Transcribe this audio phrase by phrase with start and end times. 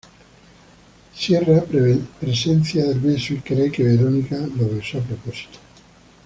[1.13, 1.63] Sierra
[2.19, 5.59] presencia el beso y cree que Veronica lo besó a propósito.